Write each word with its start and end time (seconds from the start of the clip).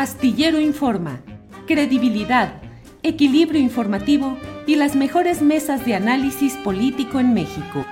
Astillero 0.00 0.58
Informa, 0.58 1.20
credibilidad, 1.66 2.62
equilibrio 3.02 3.60
informativo 3.60 4.38
y 4.66 4.76
las 4.76 4.96
mejores 4.96 5.42
mesas 5.42 5.84
de 5.84 5.94
análisis 5.94 6.54
político 6.64 7.20
en 7.20 7.34
México. 7.34 7.84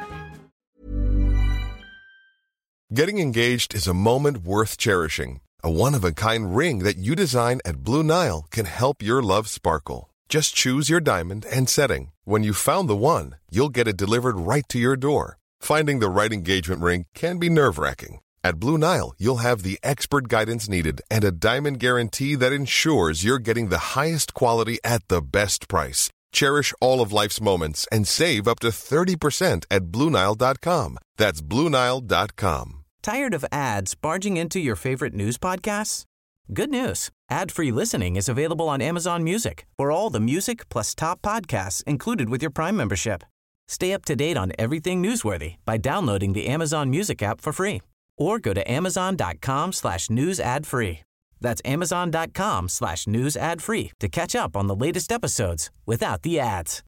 Getting 2.91 3.19
engaged 3.19 3.75
is 3.75 3.87
a 3.87 3.93
moment 3.93 4.39
worth 4.43 4.79
cherishing. 4.79 5.43
A 5.63 5.71
one-of-a-kind 5.71 6.57
ring 6.57 6.79
that 6.79 6.97
you 6.97 7.15
design 7.15 7.61
at 7.67 7.84
Blue 7.84 8.02
Nile 8.02 8.46
can 8.50 8.64
help 8.64 9.02
your 9.02 9.20
love 9.22 9.46
sparkle. 9.46 10.09
Just 10.30 10.54
choose 10.54 10.88
your 10.88 11.00
diamond 11.00 11.45
and 11.52 11.68
setting. 11.68 12.12
When 12.25 12.43
you 12.43 12.54
found 12.54 12.88
the 12.88 12.96
one, 12.96 13.34
you'll 13.50 13.68
get 13.68 13.86
it 13.86 13.98
delivered 13.98 14.38
right 14.38 14.66
to 14.70 14.79
your 14.79 14.96
door. 14.96 15.36
Finding 15.61 15.98
the 15.98 16.09
right 16.09 16.32
engagement 16.32 16.80
ring 16.80 17.04
can 17.14 17.36
be 17.36 17.50
nerve-wracking. 17.50 18.20
At 18.49 18.59
Blue 18.59 18.79
Nile, 18.79 19.12
you'll 19.19 19.45
have 19.49 19.62
the 19.62 19.79
expert 19.83 20.27
guidance 20.27 20.71
needed 20.71 21.03
and 21.11 21.23
a 21.23 21.31
diamond 21.49 21.79
guarantee 21.81 22.35
that 22.37 22.51
ensures 22.51 23.23
you're 23.23 23.45
getting 23.49 23.68
the 23.68 23.95
highest 23.95 24.32
quality 24.32 24.79
at 24.82 25.07
the 25.09 25.21
best 25.21 25.68
price. 25.68 26.09
Cherish 26.32 26.72
all 26.81 27.03
of 27.03 27.13
life's 27.13 27.43
moments 27.43 27.86
and 27.93 28.08
save 28.08 28.49
up 28.49 28.61
to 28.61 28.69
30% 28.69 29.67
at 29.71 29.93
BlueNile.com. 29.93 30.96
That's 31.19 31.43
BlueNile.com. 31.43 32.84
Tired 33.03 33.34
of 33.34 33.45
ads 33.53 33.95
barging 33.95 34.39
into 34.39 34.58
your 34.61 34.77
favorite 34.77 35.12
news 35.12 35.36
podcasts? 35.36 36.05
Good 36.50 36.70
news. 36.70 37.11
Ad-free 37.28 37.70
listening 37.70 38.17
is 38.17 38.30
available 38.30 38.70
on 38.70 38.80
Amazon 38.80 39.25
Music 39.25 39.67
for 39.77 39.91
all 39.91 40.08
the 40.08 40.20
music 40.33 40.70
plus 40.70 40.94
top 40.94 41.20
podcasts 41.20 41.84
included 41.84 42.30
with 42.30 42.41
your 42.41 42.55
Prime 42.58 42.78
membership. 42.78 43.25
Stay 43.69 43.92
up 43.92 44.06
to 44.06 44.17
date 44.17 44.39
on 44.39 44.53
everything 44.58 45.03
newsworthy 45.03 45.56
by 45.67 45.77
downloading 45.77 46.33
the 46.33 46.47
Amazon 46.47 46.89
Music 46.89 47.22
app 47.22 47.42
for 47.42 47.53
free 47.53 47.83
or 48.19 48.39
go 48.39 48.53
to 48.53 48.70
amazon.com 48.70 49.72
slash 49.72 50.11
news 50.11 50.39
ad 50.41 50.67
free. 50.67 51.00
That's 51.41 51.62
amazon.com 51.64 52.69
slash 52.69 53.06
news 53.06 53.36
ad 53.36 53.62
free 53.62 53.92
to 54.00 54.08
catch 54.08 54.34
up 54.34 54.56
on 54.56 54.67
the 54.67 54.75
latest 54.75 55.12
episodes 55.12 55.70
without 55.86 56.22
the 56.22 56.41
ads. 56.41 56.83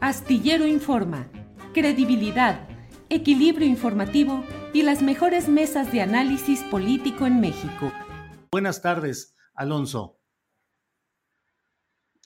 Astillero 0.00 0.66
Informa, 0.66 1.28
credibilidad, 1.72 2.68
equilibrio 3.08 3.66
informativo 3.66 4.44
y 4.74 4.82
las 4.82 5.00
mejores 5.02 5.48
mesas 5.48 5.92
de 5.92 6.02
análisis 6.02 6.62
político 6.64 7.26
en 7.26 7.40
México. 7.40 7.90
Buenas 8.50 8.82
tardes, 8.82 9.34
Alonso. 9.54 10.18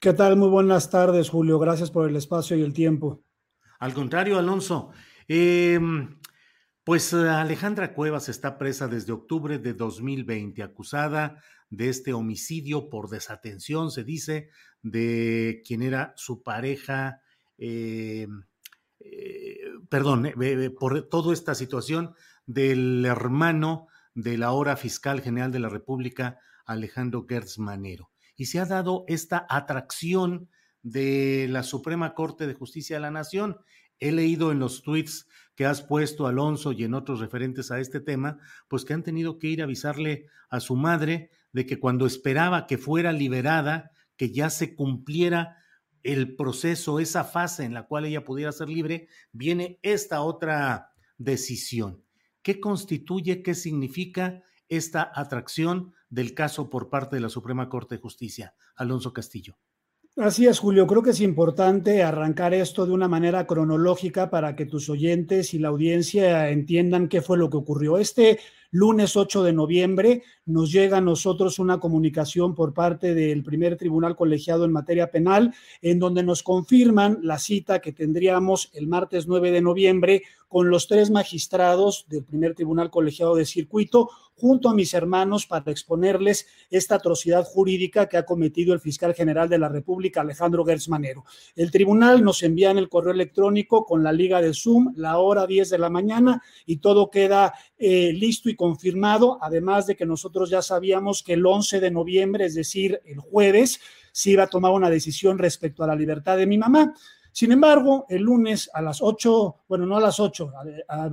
¿Qué 0.00 0.12
tal? 0.12 0.36
Muy 0.36 0.48
buenas 0.48 0.90
tardes, 0.90 1.30
Julio. 1.30 1.58
Gracias 1.58 1.90
por 1.90 2.08
el 2.08 2.16
espacio 2.16 2.56
y 2.56 2.62
el 2.62 2.72
tiempo. 2.72 3.22
Al 3.78 3.94
contrario, 3.94 4.38
Alonso. 4.38 4.90
Eh, 5.28 5.78
pues 6.88 7.12
Alejandra 7.12 7.92
Cuevas 7.92 8.30
está 8.30 8.56
presa 8.56 8.88
desde 8.88 9.12
octubre 9.12 9.58
de 9.58 9.74
2020, 9.74 10.62
acusada 10.62 11.42
de 11.68 11.90
este 11.90 12.14
homicidio 12.14 12.88
por 12.88 13.10
desatención, 13.10 13.90
se 13.90 14.04
dice, 14.04 14.48
de 14.80 15.60
quien 15.66 15.82
era 15.82 16.14
su 16.16 16.42
pareja, 16.42 17.20
eh, 17.58 18.26
eh, 19.00 19.58
perdón, 19.90 20.32
eh, 20.40 20.70
por 20.70 21.10
toda 21.10 21.34
esta 21.34 21.54
situación 21.54 22.14
del 22.46 23.04
hermano 23.04 23.88
del 24.14 24.42
ahora 24.42 24.74
fiscal 24.78 25.20
general 25.20 25.52
de 25.52 25.58
la 25.58 25.68
República, 25.68 26.38
Alejandro 26.64 27.26
Gertz 27.28 27.58
Manero. 27.58 28.12
Y 28.34 28.46
se 28.46 28.60
ha 28.60 28.64
dado 28.64 29.04
esta 29.08 29.46
atracción 29.50 30.48
de 30.80 31.48
la 31.50 31.64
Suprema 31.64 32.14
Corte 32.14 32.46
de 32.46 32.54
Justicia 32.54 32.96
de 32.96 33.02
la 33.02 33.10
Nación. 33.10 33.58
He 33.98 34.10
leído 34.10 34.52
en 34.52 34.58
los 34.58 34.82
tweets 34.82 35.26
que 35.58 35.66
has 35.66 35.82
puesto, 35.82 36.28
Alonso, 36.28 36.70
y 36.70 36.84
en 36.84 36.94
otros 36.94 37.18
referentes 37.18 37.72
a 37.72 37.80
este 37.80 37.98
tema, 37.98 38.38
pues 38.68 38.84
que 38.84 38.94
han 38.94 39.02
tenido 39.02 39.40
que 39.40 39.48
ir 39.48 39.60
a 39.60 39.64
avisarle 39.64 40.28
a 40.50 40.60
su 40.60 40.76
madre 40.76 41.32
de 41.52 41.66
que 41.66 41.80
cuando 41.80 42.06
esperaba 42.06 42.68
que 42.68 42.78
fuera 42.78 43.10
liberada, 43.12 43.90
que 44.16 44.30
ya 44.30 44.50
se 44.50 44.76
cumpliera 44.76 45.56
el 46.04 46.36
proceso, 46.36 47.00
esa 47.00 47.24
fase 47.24 47.64
en 47.64 47.74
la 47.74 47.88
cual 47.88 48.04
ella 48.04 48.24
pudiera 48.24 48.52
ser 48.52 48.68
libre, 48.68 49.08
viene 49.32 49.80
esta 49.82 50.20
otra 50.20 50.92
decisión. 51.16 52.04
¿Qué 52.42 52.60
constituye, 52.60 53.42
qué 53.42 53.56
significa 53.56 54.44
esta 54.68 55.10
atracción 55.12 55.92
del 56.08 56.34
caso 56.34 56.70
por 56.70 56.88
parte 56.88 57.16
de 57.16 57.22
la 57.22 57.30
Suprema 57.30 57.68
Corte 57.68 57.96
de 57.96 58.00
Justicia? 58.00 58.54
Alonso 58.76 59.12
Castillo. 59.12 59.58
Así 60.20 60.48
es, 60.48 60.58
Julio. 60.58 60.88
Creo 60.88 61.00
que 61.00 61.10
es 61.10 61.20
importante 61.20 62.02
arrancar 62.02 62.52
esto 62.52 62.84
de 62.84 62.92
una 62.92 63.06
manera 63.06 63.46
cronológica 63.46 64.30
para 64.30 64.56
que 64.56 64.66
tus 64.66 64.90
oyentes 64.90 65.54
y 65.54 65.60
la 65.60 65.68
audiencia 65.68 66.50
entiendan 66.50 67.06
qué 67.06 67.22
fue 67.22 67.38
lo 67.38 67.48
que 67.48 67.56
ocurrió. 67.56 67.98
Este 67.98 68.40
lunes 68.70 69.16
8 69.16 69.42
de 69.42 69.52
noviembre 69.52 70.22
nos 70.44 70.72
llega 70.72 70.98
a 70.98 71.02
nosotros 71.02 71.58
una 71.58 71.78
comunicación 71.78 72.54
por 72.54 72.72
parte 72.72 73.14
del 73.14 73.42
primer 73.42 73.76
tribunal 73.76 74.16
colegiado 74.16 74.64
en 74.64 74.72
materia 74.72 75.10
penal, 75.10 75.54
en 75.82 75.98
donde 75.98 76.22
nos 76.22 76.42
confirman 76.42 77.18
la 77.22 77.38
cita 77.38 77.80
que 77.80 77.92
tendríamos 77.92 78.70
el 78.74 78.86
martes 78.86 79.26
9 79.26 79.50
de 79.50 79.60
noviembre 79.60 80.22
con 80.48 80.70
los 80.70 80.88
tres 80.88 81.10
magistrados 81.10 82.06
del 82.08 82.24
primer 82.24 82.54
tribunal 82.54 82.90
colegiado 82.90 83.34
de 83.34 83.44
circuito, 83.44 84.08
junto 84.34 84.68
a 84.68 84.74
mis 84.74 84.94
hermanos, 84.94 85.46
para 85.46 85.70
exponerles 85.70 86.46
esta 86.70 86.94
atrocidad 86.94 87.44
jurídica 87.44 88.08
que 88.08 88.16
ha 88.16 88.24
cometido 88.24 88.72
el 88.72 88.80
fiscal 88.80 89.12
general 89.12 89.48
de 89.48 89.58
la 89.58 89.68
República, 89.68 90.20
Alejandro 90.20 90.64
Gertz 90.64 90.88
Manero. 90.88 91.24
El 91.56 91.70
tribunal 91.70 92.22
nos 92.22 92.42
envía 92.42 92.70
en 92.70 92.78
el 92.78 92.88
correo 92.88 93.12
electrónico 93.12 93.84
con 93.84 94.02
la 94.02 94.12
liga 94.12 94.40
de 94.40 94.54
Zoom, 94.54 94.94
la 94.96 95.18
hora 95.18 95.46
10 95.46 95.70
de 95.70 95.78
la 95.78 95.90
mañana, 95.90 96.42
y 96.64 96.76
todo 96.76 97.10
queda 97.10 97.52
eh, 97.78 98.12
listo 98.12 98.48
y 98.48 98.54
confirmado, 98.58 99.38
además 99.40 99.86
de 99.86 99.96
que 99.96 100.04
nosotros 100.04 100.50
ya 100.50 100.60
sabíamos 100.62 101.22
que 101.22 101.34
el 101.34 101.46
11 101.46 101.78
de 101.78 101.92
noviembre, 101.92 102.44
es 102.44 102.54
decir, 102.54 103.00
el 103.06 103.20
jueves, 103.20 103.80
se 104.12 104.30
iba 104.30 104.42
a 104.42 104.48
tomar 104.48 104.72
una 104.72 104.90
decisión 104.90 105.38
respecto 105.38 105.84
a 105.84 105.86
la 105.86 105.94
libertad 105.94 106.36
de 106.36 106.46
mi 106.46 106.58
mamá. 106.58 106.92
Sin 107.30 107.52
embargo, 107.52 108.04
el 108.08 108.22
lunes 108.22 108.68
a 108.74 108.82
las 108.82 109.00
8, 109.00 109.56
bueno, 109.68 109.86
no 109.86 109.96
a 109.96 110.00
las 110.00 110.18
8, 110.18 110.50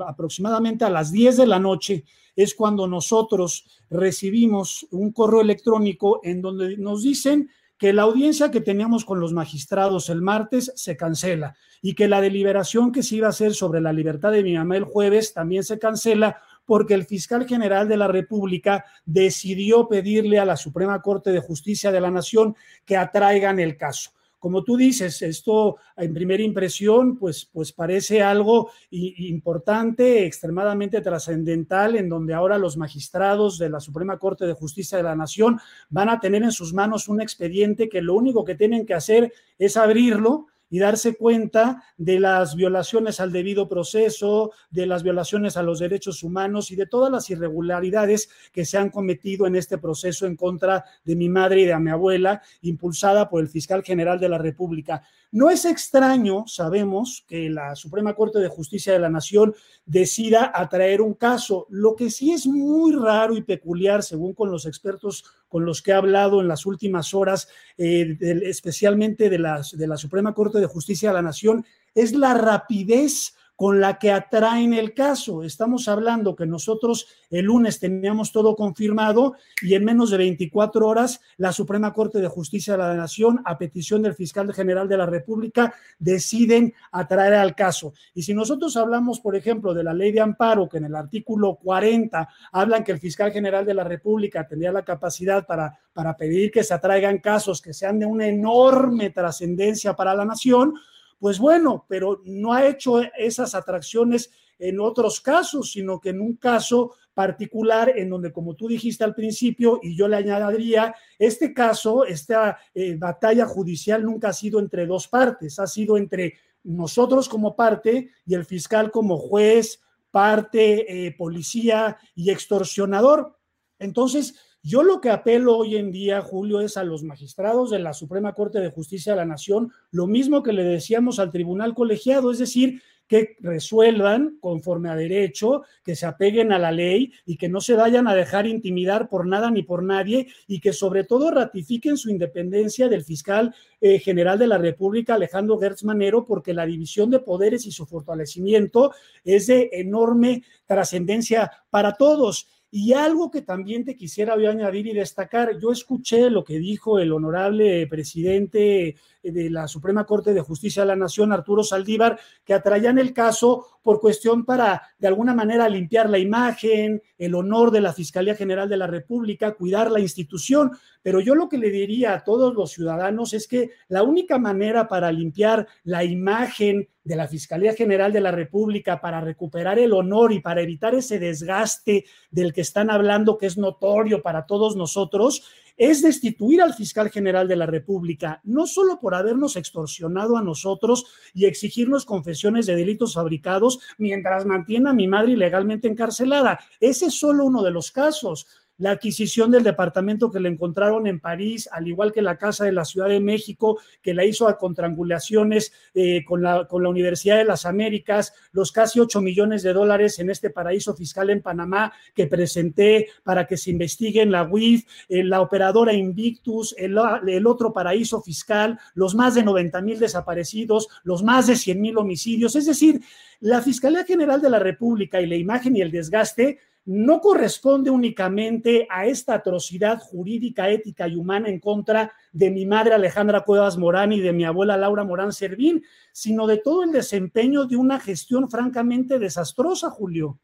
aproximadamente 0.07 0.85
a 0.85 0.89
las 0.89 1.11
10 1.11 1.37
de 1.37 1.45
la 1.45 1.59
noche, 1.59 2.03
es 2.35 2.55
cuando 2.55 2.87
nosotros 2.87 3.65
recibimos 3.91 4.87
un 4.89 5.11
correo 5.11 5.41
electrónico 5.41 6.21
en 6.23 6.41
donde 6.41 6.77
nos 6.77 7.03
dicen 7.03 7.51
que 7.77 7.93
la 7.93 8.03
audiencia 8.03 8.51
que 8.51 8.61
teníamos 8.61 9.05
con 9.05 9.19
los 9.19 9.33
magistrados 9.33 10.09
el 10.09 10.21
martes 10.21 10.71
se 10.75 10.97
cancela 10.97 11.55
y 11.81 11.93
que 11.93 12.07
la 12.07 12.21
deliberación 12.21 12.91
que 12.91 13.03
se 13.03 13.17
iba 13.17 13.27
a 13.27 13.31
hacer 13.31 13.53
sobre 13.53 13.81
la 13.81 13.93
libertad 13.93 14.31
de 14.31 14.43
mi 14.43 14.55
mamá 14.55 14.77
el 14.77 14.85
jueves 14.85 15.33
también 15.33 15.63
se 15.63 15.77
cancela 15.77 16.41
porque 16.65 16.93
el 16.93 17.05
fiscal 17.05 17.47
general 17.47 17.87
de 17.87 17.97
la 17.97 18.07
República 18.07 18.85
decidió 19.05 19.87
pedirle 19.87 20.39
a 20.39 20.45
la 20.45 20.57
Suprema 20.57 21.01
Corte 21.01 21.31
de 21.31 21.39
Justicia 21.39 21.91
de 21.91 22.01
la 22.01 22.11
Nación 22.11 22.55
que 22.85 22.97
atraigan 22.97 23.59
el 23.59 23.77
caso. 23.77 24.11
Como 24.45 24.63
tú 24.63 24.77
dices, 24.77 25.23
esto 25.23 25.77
en 25.97 26.13
primera 26.13 26.43
impresión, 26.43 27.17
pues, 27.17 27.49
pues 27.51 27.71
parece 27.71 28.21
algo 28.21 28.69
importante, 28.91 30.23
extremadamente 30.23 31.01
trascendental, 31.01 31.95
en 31.95 32.09
donde 32.09 32.35
ahora 32.35 32.59
los 32.59 32.77
magistrados 32.77 33.57
de 33.57 33.71
la 33.71 33.79
Suprema 33.79 34.19
Corte 34.19 34.45
de 34.45 34.53
Justicia 34.53 34.97
de 34.97 35.03
la 35.03 35.15
Nación 35.15 35.59
van 35.89 36.09
a 36.09 36.19
tener 36.19 36.43
en 36.43 36.51
sus 36.51 36.75
manos 36.75 37.07
un 37.07 37.21
expediente 37.21 37.89
que 37.89 38.03
lo 38.03 38.13
único 38.13 38.45
que 38.45 38.53
tienen 38.53 38.85
que 38.85 38.93
hacer 38.93 39.33
es 39.57 39.77
abrirlo 39.77 40.45
y 40.69 40.79
darse 40.79 41.15
cuenta 41.15 41.83
de 41.97 42.19
las 42.19 42.55
violaciones 42.55 43.19
al 43.19 43.31
debido 43.31 43.67
proceso, 43.67 44.51
de 44.69 44.85
las 44.85 45.03
violaciones 45.03 45.57
a 45.57 45.63
los 45.63 45.79
derechos 45.79 46.23
humanos 46.23 46.71
y 46.71 46.75
de 46.75 46.87
todas 46.87 47.11
las 47.11 47.29
irregularidades 47.29 48.29
que 48.51 48.65
se 48.65 48.77
han 48.77 48.89
cometido 48.89 49.47
en 49.47 49.55
este 49.55 49.77
proceso 49.77 50.25
en 50.25 50.35
contra 50.35 50.85
de 51.03 51.15
mi 51.15 51.29
madre 51.29 51.61
y 51.61 51.65
de 51.65 51.79
mi 51.79 51.91
abuela, 51.91 52.41
impulsada 52.61 53.29
por 53.29 53.41
el 53.41 53.49
fiscal 53.49 53.83
general 53.83 54.19
de 54.19 54.29
la 54.29 54.37
República. 54.37 55.03
No 55.35 55.49
es 55.49 55.65
extraño, 55.65 56.45
sabemos, 56.47 57.25
que 57.27 57.49
la 57.49 57.75
Suprema 57.75 58.13
Corte 58.13 58.39
de 58.39 58.47
Justicia 58.47 58.93
de 58.93 58.99
la 58.99 59.09
Nación 59.09 59.53
decida 59.85 60.49
atraer 60.55 61.01
un 61.01 61.13
caso. 61.13 61.67
Lo 61.69 61.93
que 61.97 62.09
sí 62.09 62.31
es 62.31 62.47
muy 62.47 62.93
raro 62.93 63.35
y 63.35 63.41
peculiar, 63.41 64.01
según 64.01 64.33
con 64.33 64.49
los 64.49 64.65
expertos 64.65 65.25
con 65.49 65.65
los 65.65 65.81
que 65.81 65.91
he 65.91 65.93
hablado 65.93 66.39
en 66.39 66.47
las 66.47 66.65
últimas 66.65 67.13
horas, 67.13 67.49
eh, 67.77 68.15
especialmente 68.43 69.29
de 69.29 69.39
la, 69.39 69.61
de 69.73 69.87
la 69.87 69.97
Suprema 69.97 70.33
Corte 70.33 70.59
de 70.59 70.67
Justicia 70.67 71.09
de 71.09 71.15
la 71.15 71.21
Nación, 71.21 71.65
es 71.93 72.13
la 72.13 72.33
rapidez 72.33 73.35
con 73.55 73.79
la 73.79 73.97
que 73.97 74.11
atraen 74.11 74.73
el 74.73 74.93
caso. 74.93 75.43
Estamos 75.43 75.87
hablando 75.87 76.35
que 76.35 76.45
nosotros 76.45 77.07
el 77.29 77.45
lunes 77.45 77.79
teníamos 77.79 78.31
todo 78.31 78.55
confirmado 78.55 79.35
y 79.61 79.75
en 79.75 79.85
menos 79.85 80.09
de 80.09 80.17
24 80.17 80.87
horas 80.87 81.21
la 81.37 81.51
Suprema 81.51 81.93
Corte 81.93 82.19
de 82.19 82.27
Justicia 82.27 82.73
de 82.73 82.79
la 82.79 82.95
Nación, 82.95 83.41
a 83.45 83.57
petición 83.57 84.01
del 84.01 84.15
fiscal 84.15 84.53
general 84.53 84.89
de 84.89 84.97
la 84.97 85.05
República, 85.05 85.73
deciden 85.99 86.73
atraer 86.91 87.35
al 87.35 87.55
caso. 87.55 87.93
Y 88.13 88.23
si 88.23 88.33
nosotros 88.33 88.75
hablamos, 88.77 89.19
por 89.19 89.35
ejemplo, 89.35 89.73
de 89.73 89.83
la 89.83 89.93
ley 89.93 90.11
de 90.11 90.21
amparo, 90.21 90.67
que 90.67 90.77
en 90.77 90.85
el 90.85 90.95
artículo 90.95 91.55
40 91.55 92.27
hablan 92.51 92.83
que 92.83 92.91
el 92.91 92.99
fiscal 92.99 93.31
general 93.31 93.65
de 93.65 93.73
la 93.73 93.83
República 93.83 94.47
tendría 94.47 94.71
la 94.71 94.83
capacidad 94.83 95.45
para, 95.45 95.79
para 95.93 96.17
pedir 96.17 96.51
que 96.51 96.63
se 96.63 96.73
atraigan 96.73 97.19
casos 97.19 97.61
que 97.61 97.73
sean 97.73 97.99
de 97.99 98.05
una 98.05 98.27
enorme 98.27 99.09
trascendencia 99.09 99.95
para 99.95 100.13
la 100.13 100.25
nación, 100.25 100.75
pues 101.19 101.39
bueno, 101.39 101.85
pero 101.87 102.21
no 102.25 102.53
ha 102.53 102.67
hecho 102.67 103.01
esas 103.17 103.55
atracciones 103.55 104.31
en 104.59 104.79
otros 104.79 105.19
casos, 105.21 105.71
sino 105.71 105.99
que 105.99 106.09
en 106.09 106.21
un 106.21 106.35
caso 106.35 106.93
particular 107.13 107.93
en 107.95 108.09
donde, 108.09 108.31
como 108.31 108.55
tú 108.55 108.67
dijiste 108.67 109.03
al 109.03 109.15
principio, 109.15 109.79
y 109.81 109.95
yo 109.95 110.07
le 110.07 110.17
añadiría, 110.17 110.93
este 111.17 111.53
caso, 111.53 112.05
esta 112.05 112.59
eh, 112.73 112.95
batalla 112.97 113.45
judicial 113.45 114.03
nunca 114.03 114.29
ha 114.29 114.33
sido 114.33 114.59
entre 114.59 114.85
dos 114.85 115.07
partes, 115.07 115.59
ha 115.59 115.67
sido 115.67 115.97
entre 115.97 116.35
nosotros 116.63 117.29
como 117.29 117.55
parte 117.55 118.09
y 118.25 118.33
el 118.33 118.45
fiscal 118.45 118.91
como 118.91 119.17
juez, 119.17 119.81
parte, 120.11 121.07
eh, 121.07 121.15
policía 121.17 121.97
y 122.15 122.31
extorsionador. 122.31 123.37
Entonces, 123.79 124.35
yo 124.65 124.81
lo 124.81 124.99
que 124.99 125.11
apelo 125.11 125.55
hoy 125.55 125.75
en 125.75 125.91
día, 125.91 126.21
Julio, 126.21 126.59
es 126.59 126.75
a 126.75 126.83
los 126.83 127.03
magistrados 127.03 127.69
de 127.69 127.77
la 127.77 127.93
Suprema 127.93 128.33
Corte 128.33 128.59
de 128.59 128.71
Justicia 128.71 129.13
de 129.13 129.17
la 129.17 129.25
Nación, 129.25 129.71
lo 129.91 130.07
mismo 130.07 130.41
que 130.41 130.53
le 130.53 130.63
decíamos 130.63 131.19
al 131.19 131.31
tribunal 131.31 131.75
colegiado, 131.75 132.31
es 132.31 132.39
decir, 132.39 132.81
que 133.07 133.37
resuelvan 133.41 134.39
conforme 134.39 134.89
a 134.89 134.95
derecho, 134.95 135.61
que 135.83 135.95
se 135.95 136.07
apeguen 136.07 136.51
a 136.51 136.57
la 136.57 136.71
ley 136.71 137.11
y 137.27 137.37
que 137.37 137.47
no 137.47 137.61
se 137.61 137.75
vayan 137.75 138.07
a 138.07 138.15
dejar 138.15 138.47
intimidar 138.47 139.07
por 139.07 139.27
nada 139.27 139.51
ni 139.51 139.61
por 139.61 139.83
nadie 139.83 140.29
y 140.47 140.59
que 140.59 140.73
sobre 140.73 141.03
todo 141.03 141.29
ratifiquen 141.29 141.97
su 141.97 142.09
independencia 142.09 142.89
del 142.89 143.03
fiscal 143.03 143.53
eh, 143.81 143.99
general 143.99 144.39
de 144.39 144.47
la 144.47 144.57
República, 144.57 145.13
Alejandro 145.13 145.59
Gertz 145.59 145.83
Manero, 145.83 146.25
porque 146.25 146.55
la 146.55 146.65
división 146.65 147.11
de 147.11 147.19
poderes 147.19 147.67
y 147.67 147.71
su 147.71 147.85
fortalecimiento 147.85 148.93
es 149.23 149.45
de 149.45 149.69
enorme 149.73 150.43
trascendencia 150.65 151.51
para 151.69 151.93
todos. 151.93 152.47
Y 152.77 152.91
algo 152.91 153.31
que 153.31 153.41
también 153.41 153.85
te 153.85 153.95
quisiera 153.95 154.33
añadir 154.33 154.87
y 154.87 154.93
destacar, 154.93 155.57
yo 155.61 155.71
escuché 155.71 156.29
lo 156.29 156.43
que 156.43 156.59
dijo 156.59 156.99
el 156.99 157.13
honorable 157.13 157.87
presidente 157.87 158.97
de 159.31 159.49
la 159.49 159.67
Suprema 159.67 160.05
Corte 160.05 160.33
de 160.33 160.41
Justicia 160.41 160.83
de 160.83 160.87
la 160.87 160.95
Nación, 160.95 161.31
Arturo 161.31 161.63
Saldívar, 161.63 162.19
que 162.43 162.53
atraían 162.53 162.97
el 162.97 163.13
caso 163.13 163.67
por 163.81 163.99
cuestión 163.99 164.45
para, 164.45 164.81
de 164.97 165.07
alguna 165.07 165.33
manera, 165.33 165.69
limpiar 165.69 166.09
la 166.09 166.17
imagen, 166.17 167.01
el 167.17 167.35
honor 167.35 167.71
de 167.71 167.81
la 167.81 167.93
Fiscalía 167.93 168.35
General 168.35 168.67
de 168.67 168.77
la 168.77 168.87
República, 168.87 169.53
cuidar 169.53 169.91
la 169.91 169.99
institución. 169.99 170.71
Pero 171.01 171.19
yo 171.19 171.35
lo 171.35 171.49
que 171.49 171.57
le 171.57 171.69
diría 171.69 172.13
a 172.13 172.23
todos 172.23 172.53
los 172.55 172.71
ciudadanos 172.71 173.33
es 173.33 173.47
que 173.47 173.71
la 173.87 174.03
única 174.03 174.39
manera 174.39 174.87
para 174.87 175.11
limpiar 175.11 175.67
la 175.83 176.03
imagen 176.03 176.89
de 177.03 177.15
la 177.15 177.27
Fiscalía 177.27 177.73
General 177.73 178.11
de 178.11 178.21
la 178.21 178.31
República, 178.31 178.99
para 178.99 179.21
recuperar 179.21 179.77
el 179.77 179.93
honor 179.93 180.33
y 180.33 180.39
para 180.39 180.61
evitar 180.61 180.95
ese 180.95 181.19
desgaste 181.19 182.05
del 182.31 182.51
que 182.51 182.61
están 182.61 182.89
hablando, 182.89 183.37
que 183.37 183.45
es 183.45 183.57
notorio 183.57 184.23
para 184.23 184.47
todos 184.47 184.75
nosotros, 184.75 185.43
es 185.77 186.01
destituir 186.01 186.61
al 186.61 186.73
fiscal 186.73 187.09
general 187.09 187.47
de 187.47 187.55
la 187.55 187.65
República, 187.65 188.41
no 188.43 188.67
solo 188.67 188.99
por 188.99 189.15
habernos 189.15 189.55
extorsionado 189.55 190.37
a 190.37 190.41
nosotros 190.41 191.05
y 191.33 191.45
exigirnos 191.45 192.05
confesiones 192.05 192.65
de 192.65 192.75
delitos 192.75 193.13
fabricados 193.13 193.79
mientras 193.97 194.45
mantiene 194.45 194.89
a 194.89 194.93
mi 194.93 195.07
madre 195.07 195.33
ilegalmente 195.33 195.87
encarcelada. 195.87 196.59
Ese 196.79 197.07
es 197.07 197.19
solo 197.19 197.45
uno 197.45 197.63
de 197.63 197.71
los 197.71 197.91
casos 197.91 198.47
la 198.77 198.91
adquisición 198.91 199.51
del 199.51 199.63
departamento 199.63 200.31
que 200.31 200.39
le 200.39 200.49
encontraron 200.49 201.07
en 201.07 201.19
París, 201.19 201.69
al 201.71 201.87
igual 201.87 202.11
que 202.11 202.21
la 202.21 202.37
Casa 202.37 202.65
de 202.65 202.71
la 202.71 202.85
Ciudad 202.85 203.07
de 203.07 203.19
México, 203.19 203.79
que 204.01 204.13
la 204.13 204.25
hizo 204.25 204.47
a 204.47 204.57
contrangulaciones 204.57 205.71
eh, 205.93 206.23
con, 206.25 206.41
la, 206.41 206.67
con 206.67 206.83
la 206.83 206.89
Universidad 206.89 207.37
de 207.37 207.45
las 207.45 207.65
Américas, 207.65 208.33
los 208.51 208.71
casi 208.71 208.99
8 208.99 209.21
millones 209.21 209.63
de 209.63 209.73
dólares 209.73 210.19
en 210.19 210.29
este 210.29 210.49
paraíso 210.49 210.95
fiscal 210.95 211.29
en 211.29 211.41
Panamá 211.41 211.93
que 212.13 212.27
presenté 212.27 213.07
para 213.23 213.47
que 213.47 213.57
se 213.57 213.71
investigue 213.71 214.21
en 214.21 214.31
la 214.31 214.45
en 214.45 214.83
eh, 215.09 215.23
la 215.23 215.41
operadora 215.41 215.93
Invictus, 215.93 216.75
el, 216.77 216.97
el, 217.27 217.47
otro 217.47 217.73
paraíso 217.73 218.21
fiscal, 218.21 218.79
los 218.93 219.15
más 219.15 219.35
de 219.35 219.43
90 219.43 219.81
mil 219.81 219.99
desaparecidos, 219.99 220.87
los 221.03 221.23
más 221.23 221.47
de 221.47 221.55
100 221.55 221.81
mil 221.81 221.97
homicidios. 221.97 222.55
Es 222.55 222.65
decir, 222.65 223.01
la 223.39 223.61
Fiscalía 223.61 224.03
General 224.03 224.41
de 224.41 224.49
la 224.49 224.59
República 224.59 225.21
y 225.21 225.25
la 225.25 225.35
imagen 225.35 225.75
y 225.75 225.81
el 225.81 225.91
desgaste 225.91 226.59
no 226.85 227.19
corresponde 227.19 227.89
únicamente 227.89 228.87
a 228.89 229.07
esta 229.07 229.33
atrocidad 229.33 229.99
jurídica, 229.99 230.69
ética 230.69 231.07
y 231.07 231.15
humana 231.15 231.49
en 231.49 231.59
contra 231.59 232.13
de 232.31 232.51
mi 232.51 232.65
madre 232.65 232.93
Alejandra 232.93 233.41
Cuevas 233.41 233.77
Morán 233.77 234.13
y 234.13 234.19
de 234.19 234.33
mi 234.33 234.45
abuela 234.45 234.77
Laura 234.77 235.03
Morán 235.03 235.33
Servín, 235.33 235.83
sino 236.13 236.45
de 236.45 236.57
todo 236.57 236.83
el 236.83 236.91
desempeño 236.91 237.65
de 237.65 237.75
una 237.75 237.99
gestión 237.99 238.49
francamente 238.49 239.17
desastrosa, 239.17 239.89
Julio. 239.89 240.39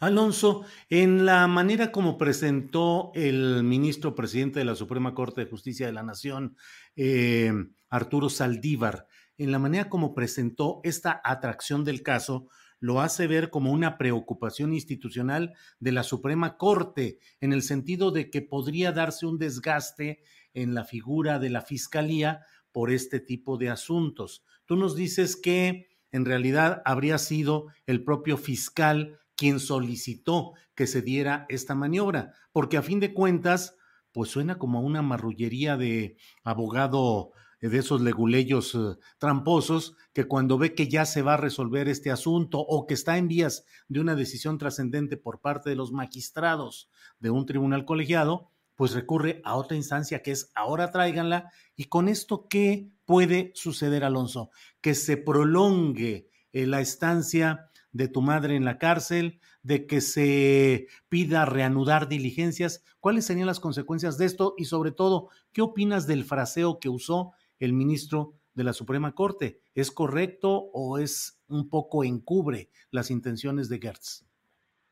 Alonso, 0.00 0.64
en 0.88 1.24
la 1.24 1.46
manera 1.46 1.92
como 1.92 2.18
presentó 2.18 3.12
el 3.14 3.62
ministro 3.62 4.14
presidente 4.16 4.58
de 4.58 4.64
la 4.64 4.74
Suprema 4.74 5.14
Corte 5.14 5.44
de 5.44 5.50
Justicia 5.50 5.86
de 5.86 5.92
la 5.92 6.02
Nación, 6.02 6.56
eh, 6.96 7.52
Arturo 7.88 8.28
Saldívar, 8.28 9.06
en 9.38 9.52
la 9.52 9.60
manera 9.60 9.88
como 9.88 10.14
presentó 10.14 10.80
esta 10.82 11.20
atracción 11.24 11.84
del 11.84 12.02
caso, 12.02 12.48
lo 12.80 13.00
hace 13.00 13.26
ver 13.26 13.50
como 13.50 13.70
una 13.70 13.98
preocupación 13.98 14.72
institucional 14.72 15.54
de 15.78 15.92
la 15.92 16.02
Suprema 16.02 16.56
Corte, 16.56 17.18
en 17.40 17.52
el 17.52 17.62
sentido 17.62 18.10
de 18.10 18.30
que 18.30 18.42
podría 18.42 18.90
darse 18.90 19.26
un 19.26 19.38
desgaste 19.38 20.22
en 20.54 20.74
la 20.74 20.84
figura 20.84 21.38
de 21.38 21.50
la 21.50 21.60
Fiscalía 21.60 22.42
por 22.72 22.90
este 22.90 23.20
tipo 23.20 23.58
de 23.58 23.68
asuntos. 23.68 24.44
Tú 24.64 24.76
nos 24.76 24.96
dices 24.96 25.36
que 25.36 25.88
en 26.10 26.24
realidad 26.24 26.82
habría 26.84 27.18
sido 27.18 27.66
el 27.86 28.02
propio 28.02 28.36
fiscal 28.36 29.20
quien 29.36 29.60
solicitó 29.60 30.52
que 30.74 30.86
se 30.86 31.02
diera 31.02 31.46
esta 31.48 31.74
maniobra, 31.74 32.32
porque 32.52 32.76
a 32.76 32.82
fin 32.82 33.00
de 33.00 33.14
cuentas, 33.14 33.76
pues 34.12 34.30
suena 34.30 34.58
como 34.58 34.80
una 34.80 35.02
marrullería 35.02 35.76
de 35.76 36.16
abogado 36.44 37.32
de 37.68 37.78
esos 37.78 38.00
leguleyos 38.00 38.74
eh, 38.74 38.96
tramposos 39.18 39.96
que 40.12 40.24
cuando 40.24 40.58
ve 40.58 40.74
que 40.74 40.88
ya 40.88 41.04
se 41.04 41.22
va 41.22 41.34
a 41.34 41.36
resolver 41.36 41.88
este 41.88 42.10
asunto 42.10 42.58
o 42.60 42.86
que 42.86 42.94
está 42.94 43.18
en 43.18 43.28
vías 43.28 43.64
de 43.88 44.00
una 44.00 44.14
decisión 44.14 44.58
trascendente 44.58 45.16
por 45.16 45.40
parte 45.40 45.70
de 45.70 45.76
los 45.76 45.92
magistrados 45.92 46.90
de 47.18 47.30
un 47.30 47.46
tribunal 47.46 47.84
colegiado, 47.84 48.50
pues 48.76 48.92
recurre 48.92 49.42
a 49.44 49.56
otra 49.56 49.76
instancia 49.76 50.22
que 50.22 50.30
es 50.30 50.50
ahora 50.54 50.90
tráiganla 50.90 51.50
y 51.76 51.84
con 51.84 52.08
esto 52.08 52.46
qué 52.48 52.88
puede 53.04 53.52
suceder 53.54 54.04
Alonso 54.04 54.50
que 54.80 54.94
se 54.94 55.18
prolongue 55.18 56.30
eh, 56.52 56.66
la 56.66 56.80
estancia 56.80 57.70
de 57.92 58.08
tu 58.08 58.22
madre 58.22 58.56
en 58.56 58.64
la 58.64 58.78
cárcel, 58.78 59.40
de 59.62 59.86
que 59.86 60.00
se 60.00 60.86
pida 61.08 61.44
reanudar 61.44 62.08
diligencias. 62.08 62.84
¿Cuáles 63.00 63.26
serían 63.26 63.46
las 63.46 63.60
consecuencias 63.60 64.16
de 64.16 64.26
esto? 64.26 64.54
Y 64.56 64.66
sobre 64.66 64.92
todo, 64.92 65.28
¿qué 65.52 65.60
opinas 65.60 66.06
del 66.06 66.24
fraseo 66.24 66.78
que 66.78 66.88
usó 66.88 67.32
el 67.60 67.72
ministro 67.72 68.34
de 68.54 68.64
la 68.64 68.72
Suprema 68.72 69.14
Corte. 69.14 69.60
¿Es 69.74 69.92
correcto 69.92 70.70
o 70.72 70.98
es 70.98 71.40
un 71.48 71.68
poco 71.68 72.02
encubre 72.02 72.70
las 72.90 73.10
intenciones 73.12 73.68
de 73.68 73.78
Gertz? 73.78 74.24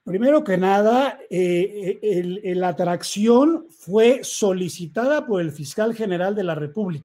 Primero 0.04 0.42
que 0.42 0.56
nada, 0.56 1.18
eh, 1.28 2.00
la 2.54 2.68
atracción 2.68 3.66
fue 3.68 4.20
solicitada 4.22 5.26
por 5.26 5.40
el 5.42 5.52
fiscal 5.52 5.94
general 5.94 6.34
de 6.34 6.44
la 6.44 6.54
República. 6.54 7.04